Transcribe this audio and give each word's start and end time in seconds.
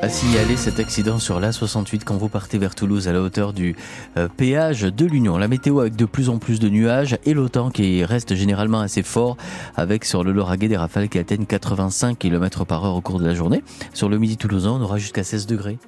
A 0.00 0.08
signalé 0.08 0.56
cet 0.56 0.78
accident 0.78 1.18
sur 1.18 1.40
l'A68 1.40 2.04
quand 2.04 2.16
vous 2.16 2.28
partez 2.28 2.58
vers 2.58 2.76
Toulouse 2.76 3.08
à 3.08 3.12
la 3.12 3.20
hauteur 3.20 3.52
du 3.52 3.74
euh, 4.16 4.28
péage 4.28 4.82
de 4.82 5.06
l'Union. 5.06 5.38
La 5.38 5.48
météo 5.48 5.80
avec 5.80 5.96
de 5.96 6.04
plus 6.04 6.28
en 6.28 6.38
plus 6.38 6.60
de 6.60 6.68
nuages 6.68 7.18
et 7.24 7.34
l'OTAN 7.34 7.70
qui 7.70 8.04
reste 8.04 8.36
généralement 8.36 8.80
assez 8.80 9.02
fort 9.02 9.36
avec 9.76 10.04
sur 10.04 10.22
le 10.22 10.30
Lauragais 10.30 10.68
des 10.68 10.76
rafales 10.76 11.08
qui 11.08 11.18
atteignent 11.18 11.46
85 11.46 12.16
km 12.16 12.64
par 12.64 12.84
heure 12.84 12.94
au 12.94 13.00
cours 13.00 13.18
de 13.18 13.26
la 13.26 13.34
journée. 13.34 13.64
Sur 13.92 14.08
le 14.08 14.18
midi 14.18 14.36
toulousain, 14.36 14.70
on 14.70 14.80
aura 14.80 14.98
jusqu'à 14.98 15.24
16 15.24 15.46
degrés. 15.46 15.78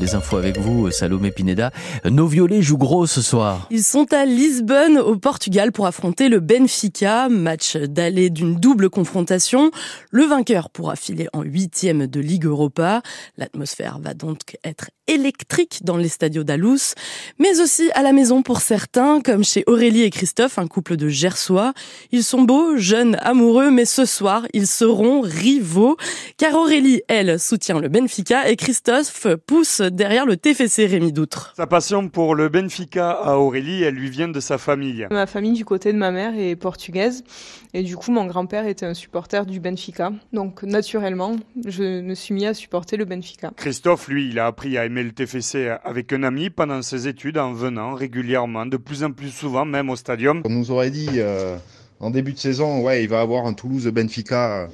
Les 0.00 0.16
infos 0.16 0.36
avec 0.36 0.58
vous, 0.58 0.90
Salomé 0.90 1.30
Pineda. 1.30 1.70
Nos 2.04 2.26
violets 2.26 2.62
jouent 2.62 2.78
gros 2.78 3.06
ce 3.06 3.22
soir. 3.22 3.68
Ils 3.70 3.84
sont 3.84 4.12
à 4.12 4.24
Lisbonne, 4.24 4.98
au 4.98 5.16
Portugal, 5.16 5.70
pour 5.70 5.86
affronter 5.86 6.28
le 6.28 6.40
Benfica. 6.40 7.28
Match 7.28 7.76
d'aller 7.76 8.28
d'une 8.28 8.56
double 8.56 8.90
confrontation. 8.90 9.70
Le 10.10 10.24
vainqueur 10.24 10.70
pourra 10.70 10.96
filer 10.96 11.28
en 11.32 11.42
huitième 11.42 12.08
de 12.08 12.18
Ligue 12.18 12.46
Europa. 12.46 13.02
L'atmosphère 13.38 14.00
va 14.00 14.14
donc 14.14 14.56
être 14.64 14.90
électrique 15.06 15.80
dans 15.82 15.96
les 15.96 16.08
stadios 16.08 16.44
d'Alous, 16.44 16.94
mais 17.38 17.60
aussi 17.60 17.90
à 17.94 18.02
la 18.02 18.12
maison 18.12 18.42
pour 18.42 18.60
certains, 18.60 19.20
comme 19.20 19.44
chez 19.44 19.62
Aurélie 19.66 20.02
et 20.02 20.10
Christophe, 20.10 20.58
un 20.58 20.66
couple 20.66 20.96
de 20.96 21.08
Gersois. 21.08 21.72
Ils 22.10 22.24
sont 22.24 22.42
beaux, 22.42 22.76
jeunes, 22.76 23.16
amoureux, 23.20 23.70
mais 23.70 23.84
ce 23.84 24.06
soir, 24.06 24.46
ils 24.54 24.66
seront 24.66 25.20
rivaux, 25.20 25.96
car 26.36 26.54
Aurélie, 26.54 27.02
elle, 27.08 27.38
soutient 27.38 27.78
le 27.78 27.88
Benfica 27.88 28.48
et 28.48 28.56
Christophe 28.56 29.26
pousse 29.46 29.82
derrière 29.90 30.26
le 30.26 30.36
TFC 30.36 30.86
Rémi 30.86 31.12
Doutre. 31.12 31.52
Sa 31.56 31.66
passion 31.66 32.08
pour 32.08 32.34
le 32.34 32.48
Benfica 32.48 33.10
à 33.10 33.36
Aurélie, 33.36 33.82
elle 33.82 33.94
lui 33.94 34.10
vient 34.10 34.28
de 34.28 34.40
sa 34.40 34.58
famille. 34.58 35.06
Ma 35.10 35.26
famille 35.26 35.52
du 35.52 35.64
côté 35.64 35.92
de 35.92 35.98
ma 35.98 36.10
mère 36.10 36.38
est 36.38 36.56
portugaise 36.56 37.24
et 37.72 37.82
du 37.82 37.96
coup 37.96 38.10
mon 38.10 38.26
grand-père 38.26 38.66
était 38.66 38.86
un 38.86 38.94
supporter 38.94 39.46
du 39.46 39.60
Benfica. 39.60 40.12
Donc 40.32 40.62
naturellement, 40.62 41.36
je 41.66 42.00
me 42.00 42.14
suis 42.14 42.34
mis 42.34 42.46
à 42.46 42.54
supporter 42.54 42.96
le 42.96 43.04
Benfica. 43.04 43.52
Christophe, 43.56 44.08
lui, 44.08 44.28
il 44.28 44.38
a 44.38 44.46
appris 44.46 44.78
à 44.78 44.84
aimer 44.84 45.02
le 45.02 45.12
TFC 45.12 45.76
avec 45.84 46.12
un 46.12 46.22
ami 46.22 46.50
pendant 46.50 46.82
ses 46.82 47.08
études 47.08 47.38
en 47.38 47.52
venant 47.52 47.94
régulièrement, 47.94 48.66
de 48.66 48.76
plus 48.76 49.04
en 49.04 49.12
plus 49.12 49.30
souvent 49.30 49.64
même 49.64 49.90
au 49.90 49.96
stadium. 49.96 50.42
On 50.44 50.50
nous 50.50 50.70
aurait 50.70 50.90
dit 50.90 51.08
euh, 51.16 51.56
en 52.00 52.10
début 52.10 52.32
de 52.32 52.38
saison, 52.38 52.82
ouais, 52.82 53.02
il 53.02 53.08
va 53.08 53.20
avoir 53.20 53.46
un 53.46 53.54
Toulouse-Benfica 53.54 54.68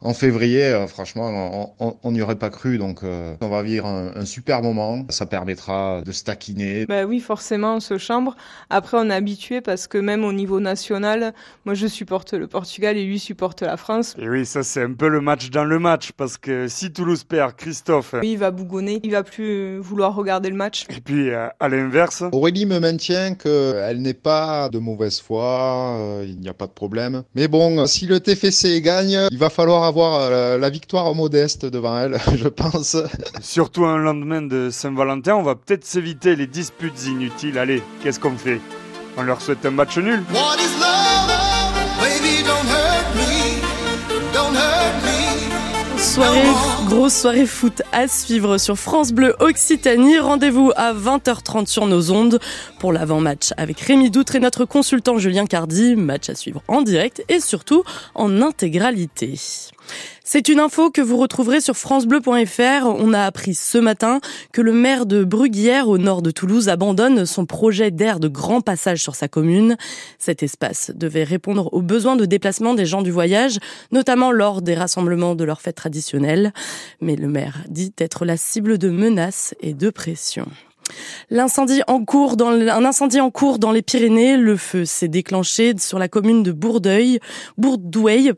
en 0.00 0.14
février, 0.14 0.64
euh, 0.64 0.86
franchement, 0.86 1.74
on 1.78 2.12
n'y 2.12 2.22
aurait 2.22 2.38
pas 2.38 2.50
cru. 2.50 2.78
Donc, 2.78 3.02
euh, 3.02 3.34
on 3.40 3.48
va 3.48 3.62
vivre 3.62 3.86
un, 3.86 4.24
super 4.24 4.62
moment. 4.62 5.04
Ça 5.08 5.26
permettra 5.26 6.02
de 6.02 6.12
se 6.12 6.22
taquiner. 6.22 6.86
Bah 6.86 7.04
oui, 7.04 7.18
forcément, 7.18 7.76
on 7.76 7.80
se 7.80 7.98
chambre. 7.98 8.36
Après, 8.70 8.96
on 9.00 9.10
est 9.10 9.14
habitué 9.14 9.60
parce 9.60 9.86
que 9.88 9.98
même 9.98 10.24
au 10.24 10.32
niveau 10.32 10.60
national, 10.60 11.34
moi, 11.64 11.74
je 11.74 11.86
supporte 11.86 12.32
le 12.32 12.46
Portugal 12.46 12.96
et 12.96 13.04
lui 13.04 13.18
supporte 13.18 13.62
la 13.62 13.76
France. 13.76 14.14
Et 14.18 14.28
oui, 14.28 14.46
ça, 14.46 14.62
c'est 14.62 14.82
un 14.82 14.92
peu 14.92 15.08
le 15.08 15.20
match 15.20 15.50
dans 15.50 15.64
le 15.64 15.78
match 15.78 16.12
parce 16.12 16.38
que 16.38 16.68
si 16.68 16.92
Toulouse 16.92 17.24
perd, 17.24 17.56
Christophe. 17.56 18.14
Oui, 18.20 18.32
il 18.32 18.38
va 18.38 18.50
bougonner. 18.50 19.00
Il 19.02 19.12
va 19.12 19.24
plus 19.24 19.78
vouloir 19.78 20.14
regarder 20.14 20.50
le 20.50 20.56
match. 20.56 20.86
Et 20.90 21.00
puis, 21.00 21.30
euh, 21.30 21.48
à 21.58 21.68
l'inverse. 21.68 22.22
Aurélie 22.32 22.66
me 22.66 22.78
maintient 22.78 23.34
qu'elle 23.34 24.00
n'est 24.00 24.14
pas 24.14 24.68
de 24.68 24.78
mauvaise 24.78 25.20
foi. 25.20 26.22
il 26.24 26.38
n'y 26.38 26.48
a 26.48 26.54
pas 26.54 26.66
de 26.66 26.72
problème. 26.72 27.24
Mais 27.34 27.48
bon, 27.48 27.86
si 27.86 28.06
le 28.06 28.20
TFC 28.20 28.80
gagne, 28.80 29.28
il 29.30 29.38
va 29.38 29.50
falloir 29.50 29.87
avoir 29.88 30.20
euh, 30.20 30.58
la 30.58 30.70
victoire 30.70 31.14
modeste 31.14 31.66
devant 31.66 31.98
elle, 31.98 32.18
je 32.36 32.48
pense. 32.48 32.96
Surtout 33.40 33.84
un 33.84 33.98
lendemain 33.98 34.42
de 34.42 34.70
Saint-Valentin, 34.70 35.34
on 35.34 35.42
va 35.42 35.54
peut-être 35.54 35.84
s'éviter 35.84 36.36
les 36.36 36.46
disputes 36.46 37.06
inutiles. 37.06 37.58
Allez, 37.58 37.82
qu'est-ce 38.02 38.20
qu'on 38.20 38.36
fait? 38.36 38.60
On 39.16 39.22
leur 39.22 39.40
souhaite 39.40 39.66
un 39.66 39.70
match 39.70 39.98
nul 39.98 40.22
Grosse 46.88 47.14
soirée 47.14 47.46
foot 47.46 47.82
à 47.92 48.08
suivre 48.08 48.58
sur 48.58 48.76
France 48.76 49.12
Bleu 49.12 49.36
Occitanie. 49.38 50.18
Rendez-vous 50.18 50.72
à 50.74 50.92
20h30 50.92 51.66
sur 51.66 51.86
nos 51.86 52.10
ondes 52.10 52.40
pour 52.80 52.92
l'avant-match 52.92 53.52
avec 53.56 53.78
Rémi 53.78 54.10
Doutre 54.10 54.34
et 54.34 54.40
notre 54.40 54.64
consultant 54.64 55.18
Julien 55.18 55.46
Cardi. 55.46 55.94
Match 55.94 56.28
à 56.28 56.34
suivre 56.34 56.62
en 56.66 56.82
direct 56.82 57.22
et 57.28 57.38
surtout 57.38 57.84
en 58.16 58.42
intégralité. 58.42 59.38
C'est 60.30 60.50
une 60.50 60.60
info 60.60 60.90
que 60.90 61.00
vous 61.00 61.16
retrouverez 61.16 61.62
sur 61.62 61.78
francebleu.fr. 61.78 62.84
On 62.84 63.14
a 63.14 63.22
appris 63.22 63.54
ce 63.54 63.78
matin 63.78 64.20
que 64.52 64.60
le 64.60 64.74
maire 64.74 65.06
de 65.06 65.24
Bruguière, 65.24 65.88
au 65.88 65.96
nord 65.96 66.20
de 66.20 66.30
Toulouse, 66.30 66.68
abandonne 66.68 67.24
son 67.24 67.46
projet 67.46 67.90
d'air 67.90 68.20
de 68.20 68.28
grand 68.28 68.60
passage 68.60 69.02
sur 69.02 69.14
sa 69.14 69.26
commune. 69.26 69.78
Cet 70.18 70.42
espace 70.42 70.92
devait 70.94 71.24
répondre 71.24 71.72
aux 71.72 71.80
besoins 71.80 72.14
de 72.14 72.26
déplacement 72.26 72.74
des 72.74 72.84
gens 72.84 73.00
du 73.00 73.10
voyage, 73.10 73.58
notamment 73.90 74.30
lors 74.30 74.60
des 74.60 74.74
rassemblements 74.74 75.34
de 75.34 75.44
leurs 75.44 75.62
fêtes 75.62 75.76
traditionnelles. 75.76 76.52
Mais 77.00 77.16
le 77.16 77.28
maire 77.28 77.64
dit 77.70 77.94
être 77.96 78.26
la 78.26 78.36
cible 78.36 78.76
de 78.76 78.90
menaces 78.90 79.54
et 79.62 79.72
de 79.72 79.88
pression. 79.88 80.46
L'incendie 81.30 81.82
en 81.86 82.04
cours 82.04 82.36
dans 82.36 82.50
un 82.50 82.84
incendie 82.84 83.20
en 83.20 83.30
cours 83.30 83.58
dans 83.58 83.72
les 83.72 83.82
Pyrénées. 83.82 84.36
Le 84.36 84.56
feu 84.56 84.84
s'est 84.84 85.08
déclenché 85.08 85.74
sur 85.78 85.98
la 85.98 86.08
commune 86.08 86.42
de 86.42 86.52
Bourdeuil, 86.52 87.20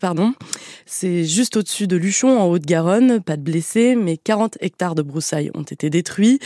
pardon. 0.01 0.33
C'est 0.87 1.25
juste 1.25 1.57
au-dessus 1.57 1.87
de 1.87 1.97
Luchon, 1.97 2.39
en 2.39 2.49
Haute-Garonne. 2.49 3.21
Pas 3.21 3.37
de 3.37 3.43
blessés, 3.43 3.97
mais 3.97 4.17
40 4.17 4.59
hectares 4.61 4.95
de 4.95 5.03
broussailles 5.03 5.51
ont 5.55 5.63
été 5.63 5.91
détruits. 5.91 6.41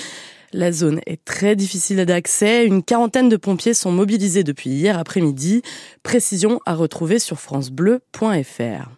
La 0.55 0.71
zone 0.71 1.01
est 1.07 1.25
très 1.25 1.57
difficile 1.57 2.05
d'accès. 2.07 2.65
Une 2.65 2.85
quarantaine 2.85 3.29
de 3.29 3.37
pompiers 3.37 3.75
sont 3.75 3.91
mobilisés 3.91 4.45
depuis 4.45 4.71
hier 4.71 4.97
après-midi. 4.97 5.63
Précision 6.05 6.61
à 6.65 6.77
retrouver 6.77 7.19
sur 7.19 7.41
francebleu.fr. 7.41 8.89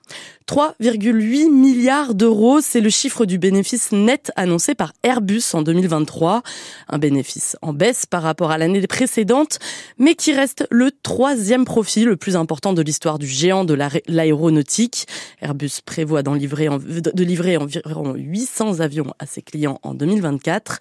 3,8 0.49 1.51
milliards 1.51 2.15
d'euros, 2.15 2.61
c'est 2.61 2.81
le 2.81 2.89
chiffre 2.89 3.27
du 3.27 3.37
bénéfice 3.37 3.91
net 3.91 4.31
annoncé 4.37 4.77
par 4.77 4.93
Airbus 5.03 5.43
en 5.55 5.63
2023. 5.63 6.43
Un 6.89 6.99
bénéfice 6.99 7.57
en 7.63 7.73
baisse 7.73 8.07
par 8.07 8.23
rapport 8.23 8.53
à 8.53 8.59
l'année 8.59 8.87
précédente, 8.87 9.59
mais 9.99 10.15
qui 10.15 10.33
reste 10.33 10.65
le 10.71 10.93
troisième 11.03 11.65
profit 11.65 12.05
le 12.05 12.17
plus 12.17 12.37
important 12.37 12.73
de 12.73 12.83
l'histoire 12.83 13.19
du 13.19 13.27
géant 13.27 13.65
de 13.65 13.77
l'aéronautique. 14.07 15.07
Airbus 15.41 15.81
prévoit 15.85 16.23
livrer 16.37 16.69
de 16.69 17.25
livrer 17.25 17.57
environ 17.57 18.15
800 18.15 18.79
avions 18.79 19.13
à 19.19 19.27
ses 19.27 19.43
clients 19.43 19.81
en 19.83 19.95
2024. 19.95 20.79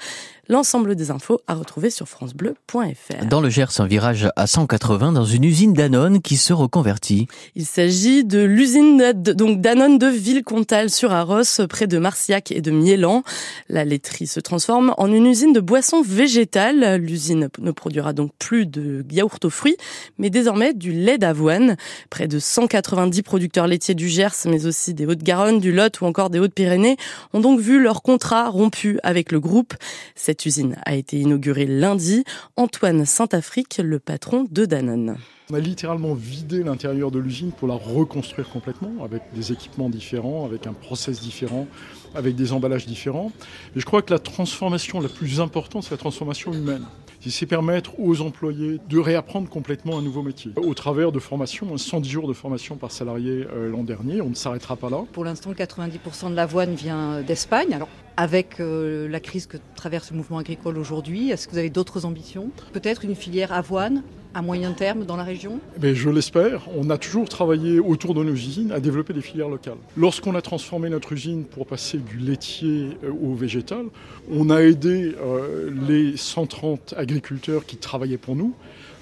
L'ensemble 0.48 0.96
des 0.96 1.10
infos 1.10 1.42
à 1.48 1.56
retrouver 1.56 1.90
sur 1.90 2.08
francebleu.fr. 2.08 3.26
Dans 3.28 3.42
le 3.42 3.50
Gers, 3.50 3.80
un 3.80 3.88
virage 3.88 4.30
à 4.36 4.46
180 4.46 5.14
dans 5.14 5.26
une 5.26 5.44
usine 5.44 5.74
Danone 5.74 6.22
qui 6.22 6.38
se 6.38 6.54
reconvertit. 6.54 7.28
Il 7.56 7.66
s'agit 7.66 8.24
de 8.24 8.44
l'usine 8.44 9.12
donc 9.16 9.55
Danone 9.56 9.98
de 9.98 10.08
Villecontal 10.08 10.90
sur 10.90 11.14
Arros, 11.14 11.66
près 11.70 11.88
de 11.88 11.98
Marciac 11.98 12.52
et 12.52 12.62
de 12.62 12.72
Miélan. 12.72 13.24
La 13.70 13.86
laiterie 13.86 14.28
se 14.28 14.40
transforme 14.40 14.94
en 14.98 15.12
une 15.12 15.26
usine 15.26 15.54
de 15.54 15.60
boissons 15.60 16.02
végétales. 16.02 16.96
L'usine 17.02 17.50
ne 17.60 17.72
produira 17.72 18.14
donc 18.14 18.32
plus 18.38 18.66
de 18.66 19.06
yaourt 19.10 19.44
aux 19.46 19.50
fruits, 19.50 19.78
mais 20.18 20.30
désormais 20.30 20.74
du 20.74 20.92
lait 20.92 21.18
d'avoine. 21.18 21.78
Près 22.10 22.28
de 22.28 22.38
190 22.38 23.22
producteurs 23.24 23.68
laitiers 23.68 23.96
du 23.96 24.10
Gers, 24.10 24.36
mais 24.46 24.66
aussi 24.66 24.94
des 24.94 25.06
Hautes-Garonne, 25.06 25.60
du 25.60 25.72
Lot 25.72 26.02
ou 26.02 26.06
encore 26.06 26.30
des 26.30 26.40
Hautes-Pyrénées 26.40 26.98
ont 27.34 27.40
donc 27.40 27.60
vu 27.60 27.82
leur 27.82 28.02
contrat 28.02 28.50
rompu 28.50 29.00
avec 29.04 29.32
le 29.32 29.40
groupe. 29.40 29.74
Cette 30.16 30.46
usine 30.46 30.76
a 30.86 30.96
été 30.96 31.18
inaugurée 31.18 31.66
lundi. 31.66 32.24
Antoine 32.58 33.06
Saint-Afrique, 33.06 33.80
le 33.84 34.00
patron 34.00 34.46
de 34.52 34.66
Danone. 34.66 35.18
On 35.52 35.54
a 35.54 35.60
littéralement 35.60 36.16
vidé 36.16 36.64
l'intérieur 36.64 37.12
de 37.12 37.20
l'usine 37.20 37.52
pour 37.52 37.68
la 37.68 37.76
reconstruire 37.76 38.50
complètement, 38.50 39.04
avec 39.04 39.22
des 39.36 39.52
équipements 39.52 39.90
différents, 39.90 40.44
avec 40.44 40.66
un 40.66 40.74
process 40.74 41.22
différent, 41.22 41.68
avec 42.16 42.36
des 42.36 42.52
emballages 42.52 42.88
différents. 42.88 43.32
Et 43.76 43.80
je 43.80 43.86
crois 43.86 44.02
que 44.02 44.12
la 44.12 44.18
transformation 44.18 45.00
la 45.00 45.10
plus 45.10 45.42
importante, 45.42 45.84
c'est 45.84 45.92
la 45.92 45.98
transformation 45.98 46.52
humaine. 46.52 46.86
C'est 47.28 47.46
permettre 47.46 48.00
aux 48.00 48.22
employés 48.22 48.80
de 48.88 49.00
réapprendre 49.00 49.50
complètement 49.50 49.98
un 49.98 50.02
nouveau 50.02 50.22
métier. 50.22 50.52
Au 50.58 50.74
travers 50.74 51.12
de 51.12 51.20
formations, 51.20 51.76
110 51.76 52.10
jours 52.10 52.28
de 52.28 52.34
formation 52.34 52.76
par 52.76 52.92
salarié 52.92 53.48
euh, 53.52 53.70
l'an 53.70 53.84
dernier, 53.84 54.22
on 54.22 54.30
ne 54.30 54.36
s'arrêtera 54.36 54.76
pas 54.76 54.90
là. 54.90 55.04
Pour 55.12 55.26
l'instant, 55.26 55.52
90% 55.52 56.32
de 56.32 56.36
l'avoine 56.36 56.76
vient 56.76 57.22
d'Espagne. 57.22 57.80
Avec 58.18 58.60
euh, 58.60 59.08
la 59.08 59.20
crise 59.20 59.46
que 59.46 59.58
traverse 59.76 60.12
le 60.12 60.18
mouvement 60.18 60.38
agricole 60.38 60.78
aujourd'hui 60.78 61.32
Est-ce 61.32 61.48
que 61.48 61.52
vous 61.54 61.58
avez 61.58 61.70
d'autres 61.70 62.06
ambitions? 62.06 62.50
Peut-être 62.74 63.06
une 63.06 63.16
filière 63.16 63.54
avoine 63.54 64.04
à 64.34 64.42
moyen 64.42 64.74
terme 64.74 65.06
dans 65.06 65.16
la 65.16 65.24
région? 65.24 65.60
Mais 65.82 65.96
Je 65.96 66.10
l'espère. 66.10 66.64
On 66.76 66.90
a 66.90 66.98
toujours 66.98 67.30
travaillé 67.30 67.80
autour 67.80 68.14
de 68.14 68.24
nos 68.24 68.34
usines 68.34 68.72
à 68.72 68.80
développer 68.80 69.14
des 69.14 69.22
filières 69.22 69.50
locales. 69.50 69.78
Lorsqu'on 69.96 70.36
a 70.36 70.42
transformé 70.42 70.90
notre 70.90 71.14
usine 71.14 71.46
pour 71.46 71.66
passer 71.66 71.98
du 71.98 72.18
laitier 72.18 72.98
euh, 73.04 73.12
au 73.12 73.34
végétal, 73.34 73.86
on 74.30 74.50
a 74.50 74.62
aidé 74.62 75.16
euh, 75.22 75.72
les 75.88 76.18
130 76.18 76.96
agriculteurs 76.98 77.66
qui 77.66 77.78
travaillaient 77.78 78.18
pour 78.18 78.36
nous 78.36 78.54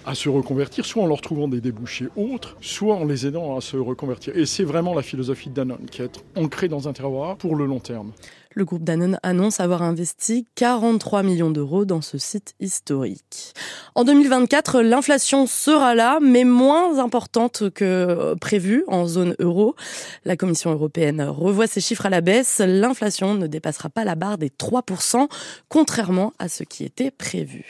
à 0.05 0.15
se 0.15 0.29
reconvertir, 0.29 0.85
soit 0.85 1.03
en 1.03 1.07
leur 1.07 1.21
trouvant 1.21 1.47
des 1.47 1.61
débouchés 1.61 2.07
autres, 2.15 2.57
soit 2.61 2.95
en 2.95 3.05
les 3.05 3.27
aidant 3.27 3.57
à 3.57 3.61
se 3.61 3.77
reconvertir. 3.77 4.35
Et 4.35 4.45
c'est 4.45 4.63
vraiment 4.63 4.93
la 4.93 5.01
philosophie 5.01 5.49
de 5.49 5.55
Danone, 5.55 5.85
qui 5.91 6.01
est 6.01 6.23
ancrée 6.35 6.67
dans 6.67 6.87
un 6.87 6.93
terroir 6.93 7.37
pour 7.37 7.55
le 7.55 7.65
long 7.65 7.79
terme. 7.79 8.11
Le 8.55 8.65
groupe 8.65 8.83
Danone 8.83 9.17
annonce 9.23 9.59
avoir 9.59 9.81
investi 9.81 10.45
43 10.55 11.23
millions 11.23 11.49
d'euros 11.49 11.85
dans 11.85 12.01
ce 12.01 12.19
site 12.19 12.53
historique. 12.59 13.53
En 13.95 14.03
2024, 14.03 14.81
l'inflation 14.81 15.47
sera 15.47 15.95
là, 15.95 16.19
mais 16.21 16.43
moins 16.43 16.99
importante 16.99 17.71
que 17.71 18.35
prévu 18.35 18.83
en 18.87 19.07
zone 19.07 19.35
euro. 19.39 19.75
La 20.23 20.37
Commission 20.37 20.71
européenne 20.71 21.21
revoit 21.23 21.65
ses 21.65 21.81
chiffres 21.81 22.05
à 22.05 22.11
la 22.11 22.21
baisse. 22.21 22.61
L'inflation 22.63 23.33
ne 23.33 23.47
dépassera 23.47 23.89
pas 23.89 24.03
la 24.03 24.13
barre 24.13 24.37
des 24.37 24.49
3%, 24.49 25.27
contrairement 25.67 26.33
à 26.37 26.47
ce 26.47 26.63
qui 26.63 26.83
était 26.83 27.11
prévu. 27.11 27.65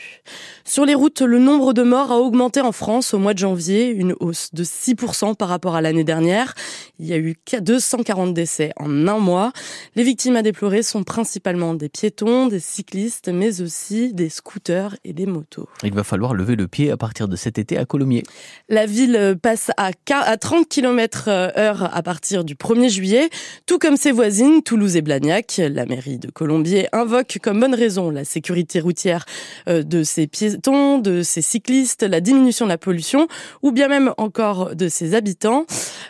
Sur 0.64 0.84
les 0.84 0.94
routes, 0.94 1.22
le 1.22 1.38
nombre 1.38 1.72
de 1.72 1.82
morts 1.82 2.12
a 2.12 2.20
augmenté 2.24 2.60
en 2.60 2.72
France 2.72 3.14
au 3.14 3.18
mois 3.18 3.34
de 3.34 3.38
janvier, 3.38 3.88
une 3.88 4.14
hausse 4.20 4.50
de 4.52 4.64
6% 4.64 5.34
par 5.36 5.48
rapport 5.48 5.74
à 5.74 5.80
l'année 5.80 6.04
dernière. 6.04 6.54
Il 6.98 7.06
y 7.06 7.12
a 7.12 7.18
eu 7.18 7.36
240 7.60 8.34
décès 8.34 8.72
en 8.76 9.08
un 9.08 9.18
mois. 9.18 9.52
Les 9.96 10.02
victimes 10.02 10.36
à 10.36 10.42
déplorer 10.42 10.82
sont 10.82 11.04
principalement 11.04 11.74
des 11.74 11.88
piétons, 11.88 12.46
des 12.46 12.60
cyclistes, 12.60 13.28
mais 13.28 13.60
aussi 13.60 14.12
des 14.12 14.28
scooters 14.28 14.96
et 15.04 15.12
des 15.12 15.26
motos. 15.26 15.68
Il 15.82 15.92
va 15.92 16.04
falloir 16.04 16.34
lever 16.34 16.56
le 16.56 16.68
pied 16.68 16.90
à 16.90 16.96
partir 16.96 17.28
de 17.28 17.36
cet 17.36 17.58
été 17.58 17.76
à 17.76 17.84
Colomiers. 17.84 18.22
La 18.68 18.86
ville 18.86 19.36
passe 19.40 19.70
à 19.76 19.92
30 20.36 20.68
km 20.68 21.28
heure 21.28 21.94
à 21.94 22.02
partir 22.02 22.44
du 22.44 22.54
1er 22.54 22.88
juillet, 22.88 23.30
tout 23.66 23.78
comme 23.78 23.96
ses 23.96 24.12
voisines 24.12 24.62
Toulouse 24.62 24.96
et 24.96 25.02
Blagnac. 25.02 25.56
La 25.58 25.86
mairie 25.86 26.18
de 26.18 26.30
Colombier 26.30 26.88
invoque 26.92 27.38
comme 27.42 27.60
bonne 27.60 27.74
raison 27.74 28.10
la 28.10 28.24
sécurité 28.24 28.80
routière 28.80 29.24
euh, 29.68 29.82
de 29.82 30.02
ses 30.02 30.26
piétons, 30.26 30.98
de 30.98 31.22
ses 31.22 31.42
cyclistes, 31.42 32.02
la 32.14 32.20
diminution 32.20 32.64
de 32.64 32.70
la 32.70 32.78
pollution 32.78 33.26
ou 33.62 33.72
bien 33.72 33.88
même 33.88 34.14
encore 34.18 34.76
de 34.76 34.88
ses 34.88 35.14
habitants. 35.14 35.66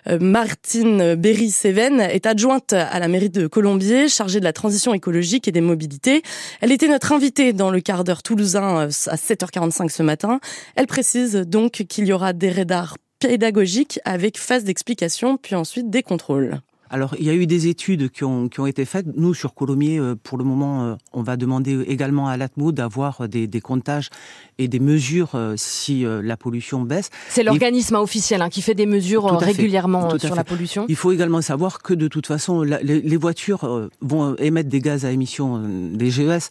Euh, 0.07 0.19
Martine 0.21 1.15
Berry-Séven 1.15 1.99
est 1.99 2.27
adjointe 2.27 2.75
à 2.75 2.99
la 2.99 3.09
mairie 3.09 3.31
de 3.31 3.47
Colombier, 3.47 4.09
chargée 4.09 4.39
de 4.39 4.45
la 4.45 4.53
transition 4.53 4.93
écologique 4.93 5.49
et 5.49 5.53
des 5.53 5.63
mobilités. 5.63 6.23
Elle 6.61 6.73
était 6.73 6.89
notre 6.89 7.13
invitée 7.13 7.55
dans 7.55 7.71
le 7.71 7.81
quart 7.81 8.05
d'heure 8.05 8.23
toulousain 8.23 8.81
euh, 8.81 8.91
à 9.07 9.17
7h45 9.17 9.89
ce 9.89 10.03
matin. 10.03 10.41
Elle 10.77 10.87
précise 10.87 11.37
donc 11.37 11.85
qu'il 11.89 12.07
y 12.07 12.13
aura 12.13 12.35
des 12.35 12.51
radars 12.51 12.99
pédagogiques 13.19 13.99
avec 14.05 14.37
phase 14.37 14.65
d'explication 14.65 15.39
puis 15.39 15.55
ensuite 15.55 15.89
des 15.89 16.03
contrôles. 16.03 16.61
Alors, 16.95 17.17
il 17.19 17.25
y 17.25 17.31
a 17.31 17.35
eu 17.35 17.49
des 17.49 17.67
études 17.67 18.09
qui 18.09 18.23
ont, 18.23 18.49
qui 18.49 18.61
ont 18.61 18.67
été 18.67 18.85
faites. 18.85 19.07
Nous, 19.17 19.35
sur 19.35 19.53
Colomiers, 19.55 19.99
euh, 19.99 20.15
pour 20.15 20.39
le 20.39 20.45
moment, 20.45 20.85
euh, 20.85 20.95
on 21.13 21.23
va 21.25 21.37
demander 21.37 21.83
également 21.89 22.29
à 22.29 22.37
l'ATMO 22.37 22.71
d'avoir 22.71 23.29
des, 23.29 23.49
des, 23.49 23.61
comptages 23.61 24.11
et 24.59 24.69
des 24.69 24.79
mesures 24.79 25.31
si 25.57 26.05
la 26.07 26.37
pollution 26.37 26.83
baisse. 26.83 27.11
C'est 27.31 27.43
l'organisme 27.43 27.97
officiel 27.97 28.43
hein, 28.43 28.49
qui 28.49 28.63
fait 28.63 28.75
des 28.75 28.87
mesures 28.87 29.25
régulièrement 29.41 30.17
sur 30.21 30.37
la 30.37 30.45
pollution. 30.45 30.87
Il 30.89 30.95
faut 30.95 31.11
également 31.11 31.43
savoir 31.43 31.83
que 31.83 31.95
de 31.95 32.07
toute 32.07 32.29
façon, 32.29 32.63
la, 32.63 32.81
les, 32.81 33.01
les, 33.01 33.17
voitures 33.17 33.91
vont 34.01 34.37
émettre 34.37 34.69
des 34.69 34.81
gaz 34.81 35.05
à 35.05 35.11
émission, 35.11 35.61
des 35.95 36.13
GES, 36.13 36.51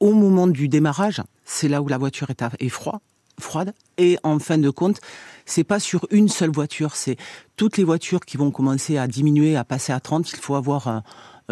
au 0.00 0.14
moment 0.14 0.48
du 0.48 0.66
démarrage. 0.66 1.22
C'est 1.44 1.68
là 1.68 1.80
où 1.80 1.86
la 1.86 1.98
voiture 1.98 2.30
est, 2.30 2.42
à, 2.42 2.50
est 2.58 2.70
froide 2.70 2.98
froide 3.40 3.72
et 3.98 4.18
en 4.22 4.38
fin 4.38 4.58
de 4.58 4.70
compte 4.70 5.00
c'est 5.46 5.64
pas 5.64 5.80
sur 5.80 6.06
une 6.10 6.28
seule 6.28 6.50
voiture 6.50 6.94
c'est 6.94 7.16
toutes 7.56 7.76
les 7.76 7.84
voitures 7.84 8.20
qui 8.20 8.36
vont 8.36 8.50
commencer 8.50 8.98
à 8.98 9.06
diminuer 9.06 9.56
à 9.56 9.64
passer 9.64 9.92
à 9.92 10.00
30 10.00 10.30
il 10.32 10.38
faut 10.38 10.54
avoir 10.54 10.88
un, 10.88 11.02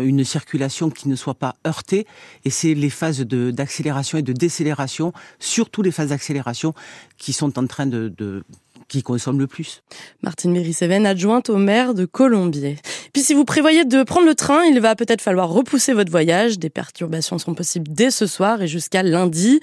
une 0.00 0.24
circulation 0.24 0.90
qui 0.90 1.08
ne 1.08 1.16
soit 1.16 1.34
pas 1.34 1.56
heurtée 1.66 2.06
et 2.44 2.50
c'est 2.50 2.74
les 2.74 2.90
phases 2.90 3.20
d'accélération 3.20 4.18
et 4.18 4.22
de 4.22 4.32
décélération 4.32 5.12
surtout 5.38 5.82
les 5.82 5.90
phases 5.90 6.10
d'accélération 6.10 6.74
qui 7.16 7.32
sont 7.32 7.58
en 7.58 7.66
train 7.66 7.86
de, 7.86 8.12
de 8.16 8.44
qui 8.88 9.02
consomme 9.02 9.38
le 9.38 9.46
plus. 9.46 9.82
Martine 10.22 10.50
Méry-Séven, 10.50 11.06
adjointe 11.06 11.50
au 11.50 11.58
maire 11.58 11.94
de 11.94 12.06
Colombier. 12.06 12.78
Puis 13.12 13.22
si 13.22 13.34
vous 13.34 13.44
prévoyez 13.44 13.84
de 13.84 14.02
prendre 14.02 14.26
le 14.26 14.34
train, 14.34 14.64
il 14.64 14.80
va 14.80 14.94
peut-être 14.94 15.20
falloir 15.20 15.50
repousser 15.50 15.92
votre 15.92 16.10
voyage. 16.10 16.58
Des 16.58 16.70
perturbations 16.70 17.38
sont 17.38 17.54
possibles 17.54 17.90
dès 17.90 18.10
ce 18.10 18.26
soir 18.26 18.62
et 18.62 18.68
jusqu'à 18.68 19.02
lundi. 19.02 19.60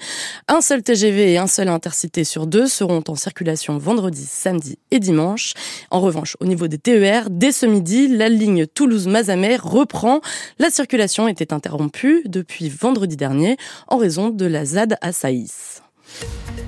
Un 0.48 0.60
seul 0.60 0.82
TGV 0.82 1.32
et 1.32 1.38
un 1.38 1.46
seul 1.46 1.68
intercité 1.68 2.24
sur 2.24 2.46
deux 2.46 2.66
seront 2.66 3.02
en 3.08 3.14
circulation 3.14 3.78
vendredi, 3.78 4.26
samedi 4.28 4.78
et 4.90 4.98
dimanche. 4.98 5.54
En 5.90 6.00
revanche, 6.00 6.36
au 6.40 6.46
niveau 6.46 6.68
des 6.68 6.78
TER, 6.78 7.30
dès 7.30 7.52
ce 7.52 7.66
midi, 7.66 8.08
la 8.08 8.28
ligne 8.28 8.66
Toulouse-Mazamet 8.66 9.56
reprend. 9.56 10.20
La 10.58 10.70
circulation 10.70 11.28
était 11.28 11.52
interrompue 11.52 12.22
depuis 12.26 12.68
vendredi 12.68 13.16
dernier 13.16 13.56
en 13.88 13.96
raison 13.96 14.30
de 14.30 14.46
la 14.46 14.64
ZAD 14.64 14.96
à 15.00 15.12
Saïs. 15.12 15.82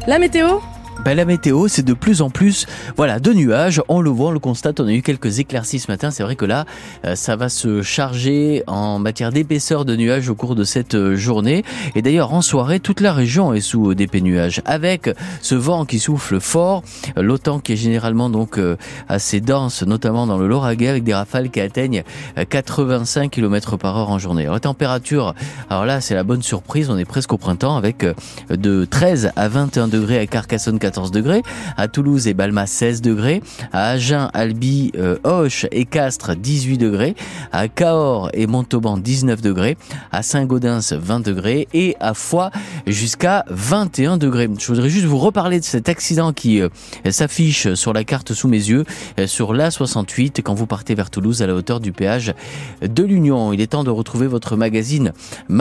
La 0.06 0.19
météo? 0.19 0.58
Ben, 1.04 1.14
la 1.14 1.24
météo, 1.24 1.68
c'est 1.68 1.84
de 1.84 1.94
plus 1.94 2.22
en 2.22 2.30
plus 2.30 2.66
voilà, 2.96 3.20
de 3.20 3.32
nuages. 3.32 3.80
On 3.88 4.00
le 4.00 4.10
voit, 4.10 4.28
on 4.28 4.32
le 4.32 4.38
constate, 4.40 4.80
on 4.80 4.86
a 4.86 4.92
eu 4.92 5.02
quelques 5.02 5.38
éclaircies 5.38 5.78
ce 5.78 5.90
matin. 5.90 6.10
C'est 6.10 6.22
vrai 6.22 6.34
que 6.34 6.44
là, 6.44 6.64
euh, 7.04 7.14
ça 7.14 7.36
va 7.36 7.48
se 7.48 7.82
charger 7.82 8.64
en 8.66 8.98
matière 8.98 9.30
d'épaisseur 9.30 9.84
de 9.84 9.94
nuages 9.94 10.28
au 10.28 10.34
cours 10.34 10.56
de 10.56 10.64
cette 10.64 10.94
euh, 10.94 11.16
journée. 11.16 11.64
Et 11.94 12.02
d'ailleurs, 12.02 12.34
en 12.34 12.42
soirée, 12.42 12.80
toute 12.80 13.00
la 13.00 13.12
région 13.12 13.54
est 13.54 13.60
sous 13.60 13.94
d'épais 13.94 14.20
nuages. 14.20 14.60
Avec 14.64 15.08
ce 15.40 15.54
vent 15.54 15.84
qui 15.84 15.98
souffle 16.00 16.40
fort, 16.40 16.82
l'OTAN 17.16 17.60
qui 17.60 17.74
est 17.74 17.76
généralement 17.76 18.28
donc 18.28 18.58
euh, 18.58 18.76
assez 19.08 19.40
dense, 19.40 19.84
notamment 19.84 20.26
dans 20.26 20.36
le 20.36 20.48
Lauragais, 20.48 20.88
avec 20.88 21.04
des 21.04 21.14
rafales 21.14 21.50
qui 21.50 21.60
atteignent 21.60 22.02
85 22.48 23.30
km 23.30 23.76
par 23.76 23.96
heure 23.96 24.10
en 24.10 24.18
journée. 24.18 24.46
La 24.46 24.60
température, 24.60 25.34
alors 25.70 25.86
là, 25.86 26.00
c'est 26.00 26.14
la 26.14 26.24
bonne 26.24 26.42
surprise. 26.42 26.90
On 26.90 26.98
est 26.98 27.04
presque 27.04 27.32
au 27.32 27.38
printemps 27.38 27.76
avec 27.76 28.04
de 28.50 28.84
13 28.84 29.32
à 29.36 29.48
21 29.48 29.88
degrés 29.88 30.18
à 30.18 30.26
Carcassonne, 30.26 30.78
14 30.88 31.11
degrés, 31.11 31.43
à 31.76 31.87
Toulouse 31.87 32.29
et 32.29 32.32
Balma 32.32 32.67
16 32.67 33.02
degrés, 33.02 33.43
à 33.73 33.90
Agen, 33.90 34.31
Albi, 34.32 34.90
euh, 34.96 35.19
Auch 35.23 35.67
et 35.70 35.85
Castres 35.85 36.35
18 36.35 36.79
degrés, 36.79 37.14
à 37.52 37.69
Cahors 37.69 38.31
et 38.32 38.46
Montauban 38.46 38.96
19 38.96 39.43
degrés, 39.43 39.76
à 40.12 40.23
Saint-Gaudens 40.23 40.94
20 40.94 41.20
degrés 41.20 41.69
et 41.75 41.94
à 42.00 42.14
Foix 42.14 42.50
jusqu'à 42.87 43.44
21 43.50 44.17
degrés. 44.17 44.49
Je 44.58 44.67
voudrais 44.69 44.88
juste 44.88 45.05
vous 45.05 45.19
reparler 45.19 45.61
de 45.61 45.64
cet 45.64 45.90
accident 45.90 46.32
qui 46.32 46.62
euh, 46.62 46.70
s'affiche 47.11 47.75
sur 47.75 47.93
la 47.93 48.05
carte 48.05 48.32
sous 48.32 48.49
mes 48.49 48.56
yeux 48.56 48.87
euh, 49.19 49.26
sur 49.26 49.52
l'A68 49.52 50.40
quand 50.40 50.55
vous 50.55 50.67
partez 50.67 50.94
vers 50.94 51.11
Toulouse 51.11 51.43
à 51.43 51.46
la 51.46 51.55
hauteur 51.55 51.81
du 51.81 51.93
péage 51.93 52.32
de 52.81 53.02
l'Union. 53.02 53.52
Il 53.52 53.61
est 53.61 53.67
temps 53.67 53.85
de 53.85 53.90
retrouver 53.90 54.26
votre 54.26 54.56
magazine 54.56 55.12